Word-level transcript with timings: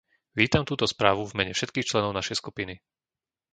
Vítam 0.39 0.63
túto 0.69 0.85
správu 0.93 1.23
v 1.29 1.35
mene 1.37 1.51
všetkých 1.53 1.85
členov 1.89 2.11
našej 2.19 2.35
skupiny. 2.41 2.73